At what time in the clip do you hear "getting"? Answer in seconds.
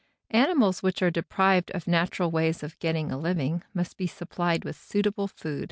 2.79-3.11